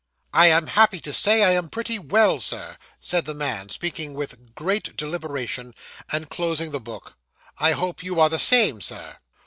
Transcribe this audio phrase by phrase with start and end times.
[0.33, 4.55] 'I am happy to say, I am pretty well, Sir,' said the man, speaking with
[4.55, 5.75] great deliberation,
[6.11, 7.19] and closing the book.
[7.59, 9.17] 'I hope you are the same, Sir?